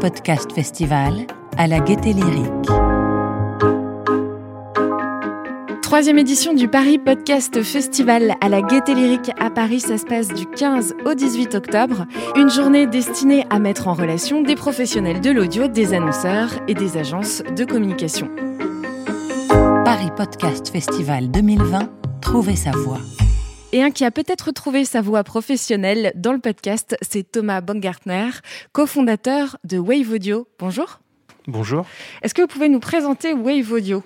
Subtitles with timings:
[0.00, 1.26] Podcast Festival
[1.58, 2.70] à la Gaieté Lyrique.
[5.82, 10.28] Troisième édition du Paris Podcast Festival à la Gaieté Lyrique à Paris, ça se passe
[10.28, 12.06] du 15 au 18 octobre.
[12.34, 16.96] Une journée destinée à mettre en relation des professionnels de l'audio, des annonceurs et des
[16.96, 18.30] agences de communication.
[19.84, 21.90] Paris Podcast Festival 2020,
[22.22, 23.00] trouvez sa voix.
[23.72, 28.30] Et un qui a peut-être trouvé sa voie professionnelle dans le podcast, c'est Thomas Baumgartner,
[28.72, 30.48] cofondateur de Wave Audio.
[30.58, 30.98] Bonjour.
[31.46, 31.86] Bonjour.
[32.22, 34.02] Est-ce que vous pouvez nous présenter Wave Audio?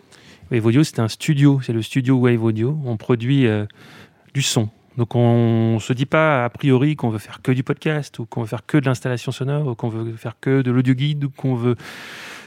[0.50, 2.78] Wave Audio, c'est un studio, c'est le studio Wave Audio.
[2.84, 3.64] On produit euh,
[4.34, 4.68] du son.
[4.98, 8.26] Donc on ne se dit pas a priori qu'on veut faire que du podcast ou
[8.26, 11.24] qu'on veut faire que de l'installation sonore ou qu'on veut faire que de l'audio guide
[11.24, 11.76] ou qu'on veut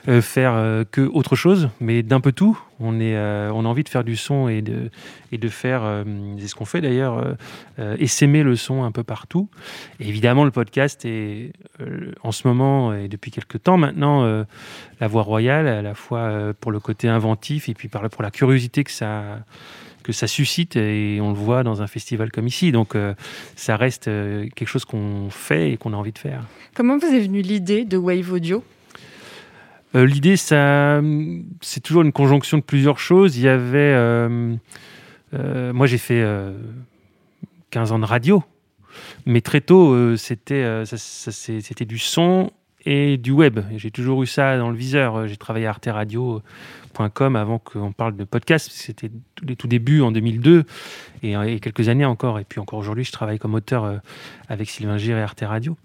[0.08, 2.58] euh, faire euh, que autre chose, mais d'un peu tout.
[2.80, 4.92] On, est, on a envie de faire du son et de,
[5.32, 6.04] et de faire,
[6.38, 7.36] c'est ce qu'on fait d'ailleurs,
[7.98, 9.50] essaimer le son un peu partout.
[10.00, 11.54] Évidemment, le podcast est
[12.22, 14.46] en ce moment et depuis quelques temps maintenant
[15.00, 18.84] la voie royale, à la fois pour le côté inventif et puis pour la curiosité
[18.84, 19.40] que ça
[20.04, 22.72] que ça suscite et on le voit dans un festival comme ici.
[22.72, 22.96] Donc
[23.56, 26.44] ça reste quelque chose qu'on fait et qu'on a envie de faire.
[26.76, 28.64] Comment vous est venue l'idée de Wave Audio?
[29.94, 31.02] L'idée, ça,
[31.62, 33.38] c'est toujours une conjonction de plusieurs choses.
[33.38, 34.28] Il y avait,
[35.32, 36.24] moi j'ai fait
[37.72, 38.44] 15 ans de radio,
[39.26, 42.52] mais très tôt c'était, c'était du son
[42.86, 43.60] et du web.
[43.76, 45.28] J'ai toujours eu ça dans le viseur.
[45.28, 46.42] J'ai travaillé à Arte Radio
[47.36, 48.70] avant qu'on parle de podcast.
[48.72, 49.12] C'était
[49.44, 50.66] les tout débuts en 2002
[51.24, 52.40] et, quelques années encore.
[52.40, 53.98] Et puis encore aujourd'hui, je travaille comme auteur euh,
[54.50, 55.78] avec Sylvain Gire et Arte Radio.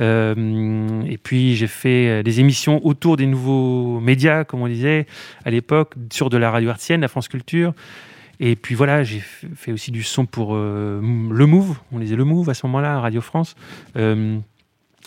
[0.00, 5.06] Euh, et puis j'ai fait euh, des émissions autour des nouveaux médias, comme on disait
[5.44, 7.72] à l'époque, sur de la radio artienne, la France Culture.
[8.40, 12.48] Et puis voilà, j'ai fait aussi du son pour Le Move, on disait Le Move
[12.48, 13.56] à ce moment-là, Radio France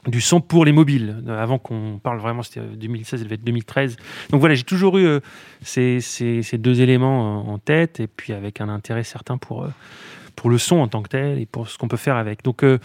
[0.08, 1.24] du son pour les mobiles.
[1.28, 3.98] Avant qu'on parle vraiment, c'était 2016, ça devait être 2013.
[4.32, 5.20] Donc voilà, j'ai toujours eu euh,
[5.62, 9.70] ces, deux éléments en tête et puis avec un intérêt certain pour, euh,
[10.44, 12.44] le son en tant que tel et pour ce qu'on peut faire avec.
[12.44, 12.80] Donc euh,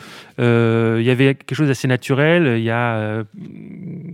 [1.00, 3.24] il y avait quelque chose d'assez naturel il y a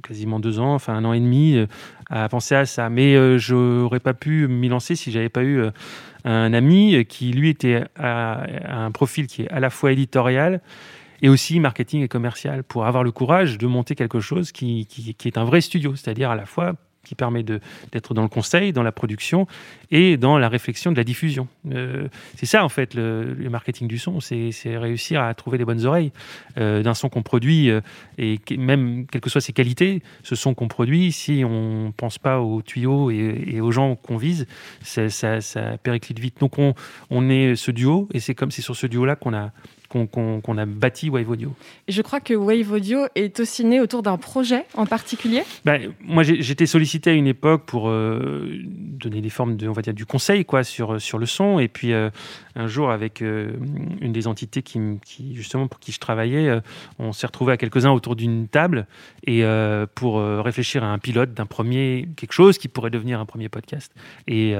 [0.05, 1.59] quasiment deux ans, enfin un an et demi,
[2.09, 2.89] à penser à ça.
[2.89, 5.61] Mais je n'aurais pas pu m'y lancer si j'avais pas eu
[6.25, 10.61] un ami qui lui était à, un profil qui est à la fois éditorial
[11.23, 15.29] et aussi marketing et commercial pour avoir le courage de monter quelque chose qui, qui,
[15.29, 16.75] est un vrai studio, c'est-à-dire à la fois
[17.05, 19.49] qui permet d'être dans le conseil, dans la production
[19.91, 21.49] et dans la réflexion de la diffusion.
[21.73, 22.07] Euh,
[22.37, 26.13] c'est ça en fait le, marketing du son, c'est réussir à trouver les bonnes oreilles
[26.59, 27.81] euh, d'un son qu'on produit euh,
[28.19, 32.19] et même quelles que soient ses qualités, ce son qu'on produit, si on ne pense
[32.19, 34.47] pas aux tuyaux et, aux gens qu'on vise,
[34.83, 36.39] ça, ça, périclite vite.
[36.39, 36.75] Donc on,
[37.11, 39.51] on est ce duo et c'est comme c'est sur ce duo-là qu'on a
[39.93, 41.55] qu'on a bâti Wave Audio.
[41.89, 46.23] Je crois que Wave Audio est aussi né autour d'un projet en particulier ben, Moi,
[46.23, 50.07] j'étais sollicité à une époque pour euh, donner des formes de, on va dire, du
[50.07, 51.59] conseil quoi, sur, sur le son.
[51.59, 52.11] Et puis, euh,
[52.57, 53.53] un jour, avec euh,
[54.01, 56.61] une des entités qui, qui, justement, pour qui je travaillais,
[56.99, 58.87] on s'est retrouvé à quelques-uns autour d'une table
[59.27, 59.45] et
[59.95, 63.93] pour réfléchir à un pilote d'un premier quelque chose qui pourrait devenir un premier podcast.
[64.27, 64.55] Et,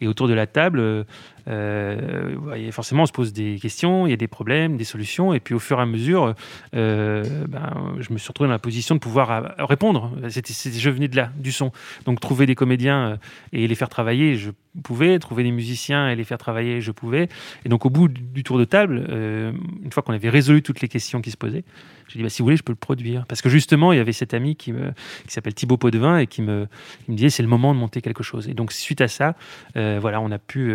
[0.00, 1.06] et autour de la table,
[1.46, 5.34] forcément, on se pose des questions, il y a des problèmes des solutions.
[5.34, 6.34] Et puis au fur et à mesure,
[6.74, 10.12] euh, ben, je me suis retrouvé dans la position de pouvoir euh, répondre.
[10.28, 11.72] C'était, je venais de là, du son.
[12.04, 13.16] Donc trouver des comédiens euh,
[13.52, 14.50] et les faire travailler, je
[14.82, 15.18] pouvais.
[15.18, 17.28] Trouver des musiciens et les faire travailler, je pouvais.
[17.64, 20.88] Et donc au bout du tour de table, une fois qu'on avait résolu toutes les
[20.88, 21.64] questions qui se posaient,
[22.08, 23.24] j'ai dit bah, si vous voulez, je peux le produire.
[23.26, 26.42] Parce que justement, il y avait cet ami qui, qui s'appelle Thibaut Potvin et qui
[26.42, 26.66] me,
[27.08, 28.48] me disait c'est le moment de monter quelque chose.
[28.48, 29.36] Et donc suite à ça,
[29.74, 30.74] voilà, on a pu.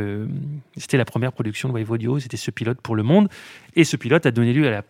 [0.78, 3.30] c'était la première production de Wave Audio, c'était ce pilote pour le monde.
[3.76, 4.84] Et ce pilote a donné lieu à,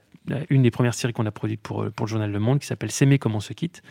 [0.50, 2.92] une des premières séries qu'on a produites pour, pour le journal Le Monde, qui s'appelle
[2.92, 3.82] S'aimer comme on se quitte.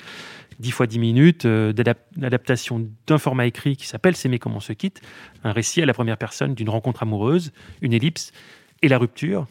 [0.60, 4.72] 10 fois 10 minutes euh, d'adaptation d'un format écrit qui s'appelle S'aimer comme on se
[4.72, 5.00] quitte.
[5.44, 8.32] Un récit à la première personne d'une rencontre amoureuse, une ellipse
[8.82, 9.46] et la rupture.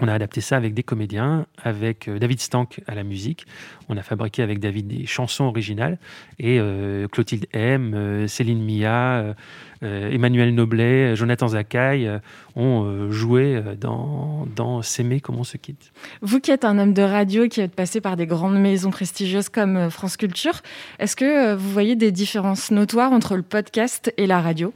[0.00, 3.46] On a adapté ça avec des comédiens, avec euh, David Stank à la musique.
[3.88, 5.98] On a fabriqué avec David des chansons originales.
[6.38, 9.34] Et euh, Clotilde M, Céline Mia,
[9.82, 12.10] Emmanuel Noblet, Jonathan Zakaï
[12.56, 15.92] ont joué dans, dans S'aimer comme on se quitte.
[16.22, 19.48] Vous qui êtes un homme de radio, qui êtes passé par des grandes maisons prestigieuses
[19.48, 20.62] comme France Culture,
[20.98, 24.72] est-ce que vous voyez des différences notoires entre le podcast et la radio?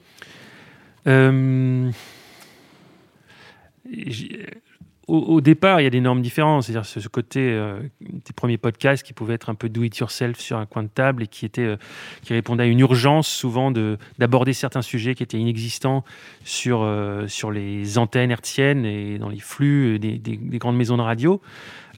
[5.11, 6.67] Au, départ, il y a d'énormes différences.
[6.67, 10.39] C'est-à-dire ce, côté euh, des premiers podcasts qui pouvaient être un peu do it yourself
[10.39, 11.77] sur un coin de table et qui était, euh,
[12.23, 16.05] qui répondait à une urgence souvent de d'aborder certains sujets qui étaient inexistants
[16.45, 20.19] sur euh, sur les antennes hertziennes et dans les flux des,
[20.59, 21.41] grandes maisons de radio.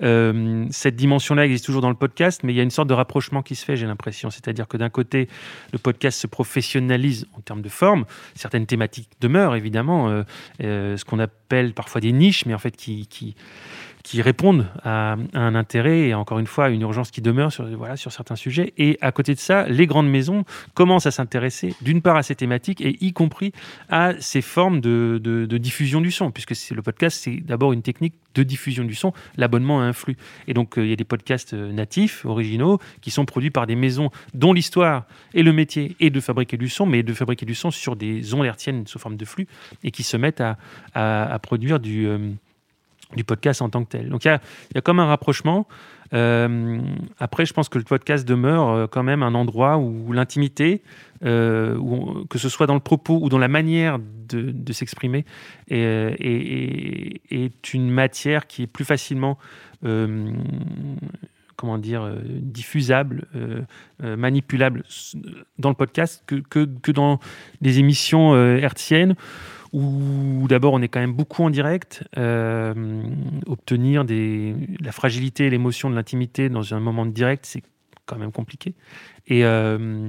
[0.03, 3.43] Cette dimension-là existe toujours dans le podcast, mais il y a une sorte de rapprochement
[3.43, 4.31] qui se fait, j'ai l'impression.
[4.31, 5.29] C'est-à-dire que d'un côté,
[5.73, 8.05] le podcast se professionnalise en termes de forme.
[8.35, 10.25] Certaines thématiques demeurent, évidemment,
[10.61, 13.37] ce qu'on appelle parfois des niches, mais en fait qui, qui
[14.03, 17.65] qui répondent à, un intérêt et encore une fois à une urgence qui demeure sur,
[17.77, 18.73] voilà, sur certains sujets.
[18.79, 20.45] Et à côté de ça, les grandes maisons
[20.75, 23.53] commencent à s'intéresser d'une part à ces thématiques et y compris
[23.89, 28.43] à ces formes de, diffusion du son, puisque le podcast, c'est d'abord une technique de
[28.43, 30.17] diffusion du son, l'abonnement à un flux.
[30.49, 33.67] Et donc euh, il y a des podcasts euh, natifs, originaux, qui sont produits par
[33.67, 37.45] des maisons dont l'histoire et le métier est de fabriquer du son, mais de fabriquer
[37.45, 39.47] du son sur des ondes hertziennes sous forme de flux,
[39.85, 40.57] et qui se mettent à,
[40.95, 42.07] à, produire du...
[42.07, 42.19] Euh,
[43.17, 44.09] du podcast en tant que tel.
[44.09, 45.67] Donc il y a, comme un rapprochement.
[46.15, 46.81] Euh,
[47.19, 50.83] après, je pense que le podcast demeure euh, quand même un endroit où l'intimité,
[51.25, 51.79] euh,
[52.29, 55.25] que ce soit dans le propos ou dans la manière de, s'exprimer,
[55.69, 59.39] est, une matière qui est plus facilement
[61.57, 63.27] comment dire, diffusable,
[64.01, 64.85] manipulable
[65.59, 67.21] dans le podcast que, que, que dans
[67.61, 69.17] les émissions hertziennes
[69.73, 73.03] où d'abord on est quand même beaucoup en direct, euh,
[73.47, 77.63] obtenir la fragilité et l'émotion de l'intimité dans un moment de direct, c'est
[78.05, 78.75] quand même compliqué.
[79.29, 80.09] Et euh,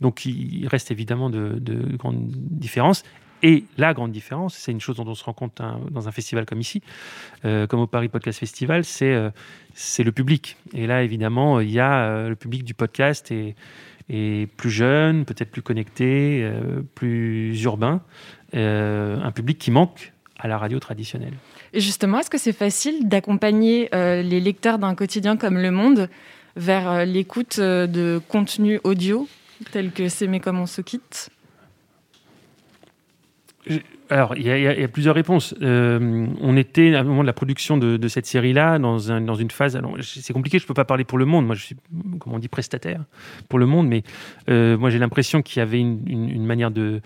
[0.00, 1.58] donc il reste évidemment de,
[1.96, 3.02] grandes différences.
[3.44, 5.62] Et la grande différence, c'est une chose dont on se rend compte
[5.92, 6.82] dans un festival comme ici,
[7.44, 9.16] euh, comme au Paris Podcast Festival, c'est
[9.74, 10.56] c'est le public.
[10.74, 13.54] Et là, évidemment, il y a le public du podcast et,
[14.08, 16.50] et plus jeune, peut-être plus connecté,
[16.96, 18.02] plus urbain.
[18.54, 21.34] Euh, un public qui manque à la radio traditionnelle.
[21.74, 26.08] Et justement, est-ce que c'est facile d'accompagner euh, les lecteurs d'un quotidien comme Le Monde
[26.56, 29.28] vers euh, l'écoute de contenus audio
[29.70, 31.28] tels que C'est mais comme on se quitte?
[34.08, 35.54] Alors, il y, a plusieurs réponses.
[35.60, 39.50] on était, à un moment de la production de, cette série-là, dans, un, dans, une
[39.50, 39.78] phase.
[40.00, 41.44] C'est compliqué, je ne peux pas parler pour le monde.
[41.44, 41.76] Moi, je suis,
[42.18, 43.04] comme on dit, prestataire
[43.50, 44.04] pour le monde, mais
[44.78, 47.02] moi, j'ai l'impression qu'il y avait une manière de,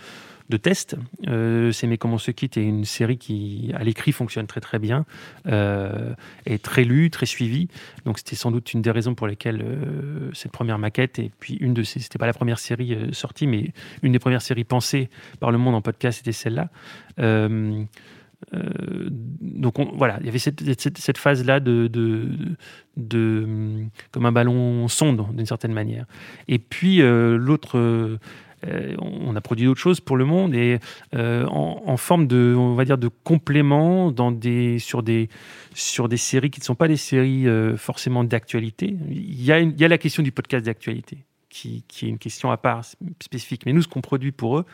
[0.52, 0.96] de test.
[1.26, 4.78] Euh, C'est Mais comment se quitte est une série qui, à l'écrit, fonctionne très très
[4.78, 5.04] bien,
[5.46, 6.14] euh,
[6.46, 7.68] est très lue, très suivie.
[8.04, 11.54] Donc c'était sans doute une des raisons pour lesquelles euh, cette première maquette, et puis
[11.54, 13.72] une de ces, c'était pas la première série euh, sortie, mais
[14.02, 15.08] une des premières séries pensées
[15.40, 16.68] par le monde en podcast, c'était celle-là.
[19.40, 21.86] donc voilà, il y avait cette, phase-là de,
[22.96, 26.04] de, comme un ballon sonde d'une certaine manière.
[26.48, 28.18] Et puis l'autre
[28.66, 30.78] euh, on a produit d'autres choses pour le monde et
[31.14, 35.28] euh, en, forme de, on va dire, de complément dans des, sur, des,
[35.74, 38.96] sur des séries qui ne sont pas des séries euh, forcément d'actualité.
[39.10, 42.56] Il y, il y a la question du podcast d'actualité qui, est une question à
[42.56, 42.82] part
[43.20, 43.66] spécifique.
[43.66, 44.64] Mais nous, ce qu'on produit pour eux,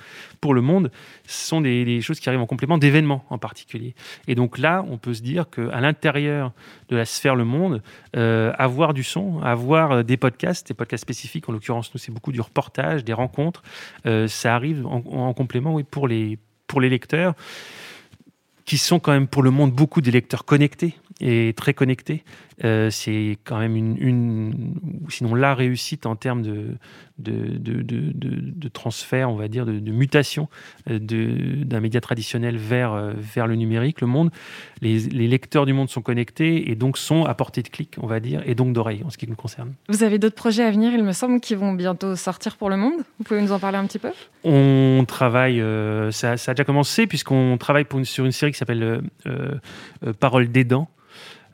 [0.40, 0.90] pour le monde,
[1.26, 3.94] ce sont des, choses qui arrivent en complément d'événements en particulier.
[4.28, 6.52] Et donc là, on peut se dire qu'à l'intérieur
[6.88, 7.82] de la sphère Le Monde,
[8.16, 12.12] euh, avoir du son, avoir euh, des podcasts, des podcasts spécifiques, en l'occurrence, nous, c'est
[12.12, 13.62] beaucoup du reportage, des rencontres,
[14.06, 17.34] euh, ça arrive en, complément oui, pour, les, pour les lecteurs
[18.64, 22.22] qui sont quand même pour le monde beaucoup des lecteurs connectés et très connectés.
[22.64, 24.74] Euh, c'est quand même une, une,
[25.08, 26.76] sinon la réussite en termes de,
[27.18, 30.48] de, de, de, transfert, on va dire, de, mutation
[30.90, 34.30] euh, d'un média traditionnel vers, euh, vers le numérique, le monde.
[34.80, 38.06] Les, les, lecteurs du monde sont connectés et donc sont à portée de clic, on
[38.06, 39.72] va dire, et donc d'oreille en ce qui nous concerne.
[39.88, 42.76] Vous avez d'autres projets à venir, il me semble, qui vont bientôt sortir pour le
[42.76, 42.94] monde.
[43.18, 44.10] Vous pouvez nous en parler un petit peu?
[44.42, 45.62] On travaille,
[46.10, 49.02] ça, ça, a déjà commencé, puisqu'on travaille pour une, sur une série qui s'appelle
[50.20, 50.88] Parole des dents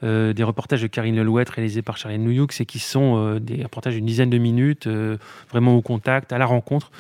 [0.05, 3.63] euh, des reportages de Karine Lelouette réalisés par Charlie Nouyuk, c'est qui sont euh, des
[3.63, 5.17] reportages d'une dizaine de minutes, euh,
[5.51, 6.91] vraiment au contact, à la rencontre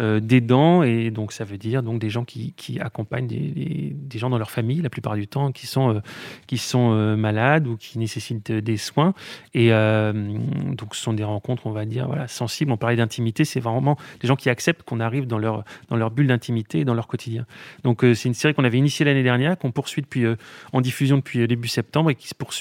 [0.00, 4.38] des dents, et donc ça veut dire donc des gens qui, accompagnent des, gens dans
[4.38, 6.02] leur famille la plupart du temps qui sont,
[6.48, 9.14] qui sont malades ou qui nécessitent des soins.
[9.54, 12.72] Et donc ce sont des rencontres, on va dire, voilà, sensibles.
[12.72, 16.10] On parlait d'intimité, c'est vraiment des gens qui acceptent qu'on arrive dans leur, dans leur
[16.10, 17.46] bulle d'intimité dans leur quotidien.
[17.84, 20.24] Donc c'est une série qu'on avait initiée l'année dernière, qu'on poursuit depuis,
[20.72, 22.51] en diffusion depuis début septembre et qui se poursuit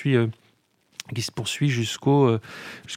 [1.14, 2.40] qui se poursuit jusqu'au euh,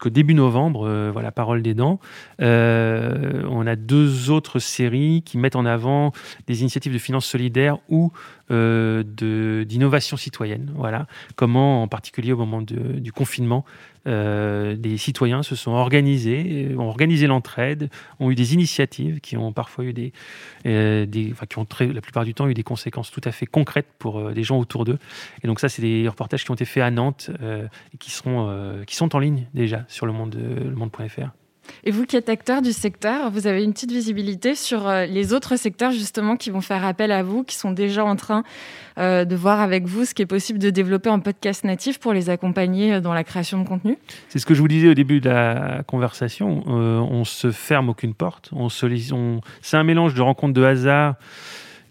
[0.07, 1.99] début novembre, euh, voilà, Parole des dents.
[2.41, 6.13] Euh, on a deux autres séries qui mettent en avant
[6.47, 8.13] des initiatives de finances solidaires ou
[8.51, 10.73] d'innovation citoyenne.
[10.75, 13.65] Voilà, comment, en particulier au moment du confinement,
[14.07, 17.89] euh, des citoyens se sont organisés, ont organisé l'entraide,
[18.21, 20.13] ont eu des initiatives qui ont parfois eu des,
[20.67, 23.89] euh, qui ont très, la plupart du temps eu des conséquences tout à fait concrètes
[23.99, 24.99] pour euh, des gens autour d'eux.
[25.43, 27.31] Et donc ça, c'est des reportages qui ont été faits à Nantes
[27.93, 31.44] et qui seront, qui sont en ligne déjà sur le le monde.fr.
[31.85, 35.33] Et vous qui êtes acteur du secteur, vous avez une petite visibilité sur euh, les
[35.33, 38.43] autres secteurs justement qui vont faire appel à vous, qui sont déjà en train
[38.99, 42.13] euh, de voir avec vous ce qui est possible de développer en podcast natif pour
[42.13, 44.95] les accompagner euh, dans la création de contenu C'est ce que je vous disais au
[44.95, 46.63] début de la conversation.
[46.67, 48.51] on se ferme aucune porte.
[49.63, 51.17] C'est un mélange de rencontres de hasard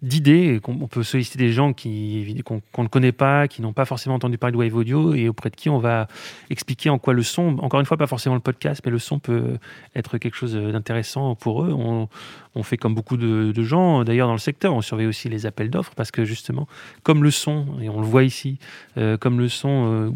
[0.04, 0.60] d'idées.
[0.68, 4.52] On peut solliciter des gens qu'on, ne connaît pas, qui n'ont pas forcément entendu parler
[4.52, 6.08] de Wave Audio et auprès de qui on va
[6.50, 9.18] expliquer en quoi le son, encore une fois, pas forcément le podcast, mais le son
[9.18, 9.58] peut
[9.96, 11.74] être quelque chose d'intéressant pour eux.
[11.74, 15.70] On, fait comme beaucoup de, gens, d'ailleurs dans le secteur, on surveille aussi les appels
[15.70, 16.68] d'offres parce que justement,
[17.04, 18.60] comme le son, et on le voit ici,
[18.98, 20.12] euh, comme le son euh,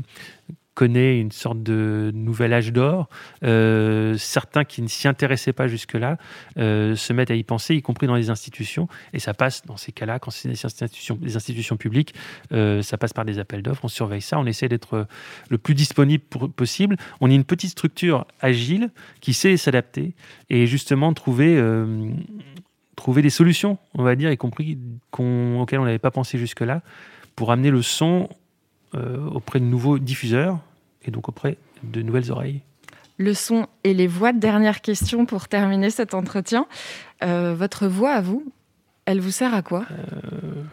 [0.77, 3.09] connaît une sorte de nouvel âge d'or.
[3.43, 6.19] Euh, certains qui ne s'y intéressaient pas jusque-là
[6.59, 8.87] euh, se mettent à y penser, y compris dans les institutions.
[9.11, 12.13] Et ça passe, dans ces cas-là, quand c'est des institutions, publiques,
[12.51, 13.85] euh, ça passe par des appels d'offres.
[13.85, 15.07] On surveille ça, on essaie d'être
[15.49, 16.23] le plus disponible
[16.55, 16.95] possible.
[17.21, 20.13] On est une petite structure agile qui sait s'adapter
[20.51, 21.59] et justement trouver
[22.95, 24.77] trouver des solutions, on va dire, y compris
[25.11, 26.83] auxquelles on n'avait pas pensé jusque-là,
[27.35, 28.29] pour amener le son
[28.93, 30.59] auprès de nouveaux diffuseurs
[31.07, 32.61] et donc auprès de nouvelles oreilles.
[33.17, 34.31] Le son et les voix.
[34.31, 36.67] Dernière question pour terminer cet entretien.
[37.23, 38.45] Euh, votre voix à vous,
[39.05, 39.85] elle vous sert à quoi?
[39.91, 40.63] Euh,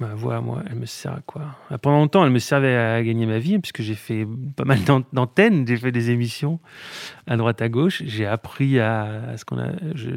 [0.00, 1.56] Ma voix à moi, elle me sert à quoi?
[1.72, 4.78] Euh, Pendant longtemps, elle me servait à gagner ma vie, puisque j'ai fait pas mal
[5.12, 6.60] d'antennes, j'ai fait des émissions
[7.26, 8.04] à droite à gauche.
[8.06, 9.70] J'ai appris à, ce qu'on a.
[9.94, 10.10] Je,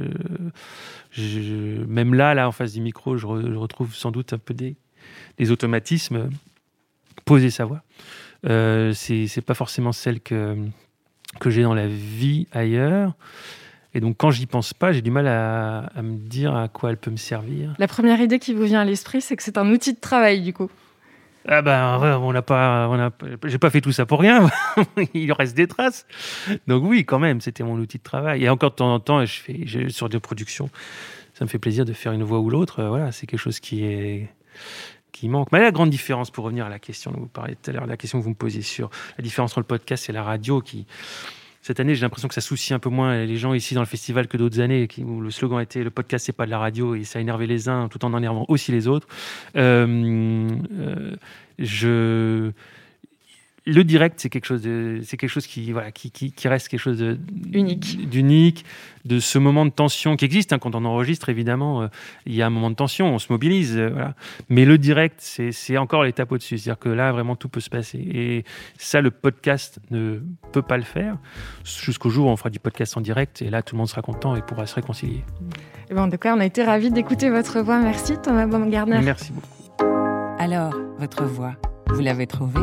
[1.86, 4.76] même là, là, en face du micro, je, retrouve sans doute un peu des,
[5.40, 6.30] des automatismes.
[7.26, 7.82] Poser sa voix.
[8.50, 10.58] Euh, c'est pas forcément celle que,
[11.40, 13.14] que j'ai dans la vie ailleurs.
[13.94, 16.98] Et donc, quand j'y pense pas, j'ai du mal à, me dire à quoi elle
[16.98, 17.74] peut me servir.
[17.78, 20.42] La première idée qui vous vient à l'esprit, c'est que c'est un outil de travail,
[20.42, 20.70] du coup.
[21.48, 23.10] Ah ben, on n'a pas, on a,
[23.46, 24.48] j'ai pas fait tout ça pour rien.
[25.14, 26.06] Il reste des traces.
[26.68, 28.44] Donc oui, quand même, c'était mon outil de travail.
[28.44, 30.70] Et encore de temps en temps, je fais, sur des productions,
[31.34, 32.84] ça me fait plaisir de faire une voix ou l'autre.
[32.84, 34.30] Voilà, c'est quelque chose qui est,
[35.12, 35.52] qui manque.
[35.52, 37.86] Mais la grande différence, pour revenir à la question dont vous parliez tout à l'heure,
[37.86, 40.62] la question que vous me posiez sur la différence entre le podcast et la radio,
[40.62, 40.86] qui
[41.62, 43.88] cette année, j'ai l'impression que ça soucie un peu moins les gens ici dans le
[43.88, 46.96] festival que d'autres années, où le slogan était le podcast c'est pas de la radio
[46.96, 49.08] et ça a énervé les uns tout en énervant aussi les autres.
[49.56, 51.16] Euh, euh,
[51.60, 52.52] je
[53.66, 56.80] le direct, c'est quelque chose de, c'est quelque chose qui, voilà, qui, qui, reste quelque
[56.80, 57.20] chose de,
[57.54, 58.66] unique, d'unique,
[59.06, 61.30] de ce moment de tension qui existe hein, quand on enregistre.
[61.30, 61.88] Évidemment, euh,
[62.26, 64.16] il y a un moment de tension, on se mobilise, euh, voilà.
[64.50, 66.58] Mais le direct, c'est, c'est encore l'étape au-dessus.
[66.58, 68.00] C'est-à-dire que là, vraiment, tout peut se passer.
[68.00, 68.46] Et
[68.78, 71.18] ça, le podcast ne peut pas le faire
[71.64, 73.44] jusqu'au jour où on fera du podcast en direct.
[73.44, 75.18] Et là, tout le monde sera content et pourra se réconcilier.
[75.20, 77.80] Et eh ben, en tout cas, on a été ravis d'écouter votre voix.
[77.80, 79.02] Merci, Thomas Baumgartner.
[79.04, 79.48] Merci beaucoup.
[80.40, 81.54] Alors, votre voix,
[81.90, 82.60] vous l'avez trouvée?